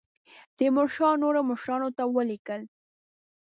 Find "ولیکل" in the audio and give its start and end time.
2.15-2.61